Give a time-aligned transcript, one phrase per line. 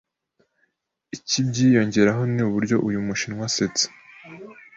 [1.15, 3.85] ikibyiyongeraho ni uburyo uyu mushinwa asetsa